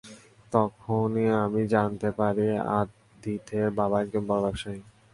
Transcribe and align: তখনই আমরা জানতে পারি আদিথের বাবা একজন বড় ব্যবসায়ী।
তখনই 0.53 1.27
আমরা 1.37 1.63
জানতে 1.73 2.09
পারি 2.19 2.45
আদিথের 2.79 3.67
বাবা 3.79 3.95
একজন 4.03 4.23
বড় 4.27 4.41
ব্যবসায়ী। 4.45 4.81